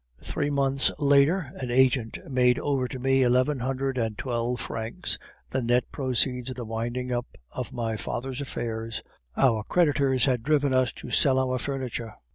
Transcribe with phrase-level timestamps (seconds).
[0.23, 5.61] "Three months later, an agent made over to me eleven hundred and twelve francs, the
[5.61, 9.03] net proceeds of the winding up of my father's affairs.
[9.37, 12.15] Our creditors had driven us to sell our furniture.